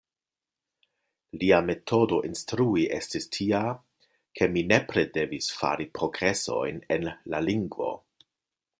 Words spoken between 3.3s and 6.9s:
tia, ke mi nepre devis fari progresojn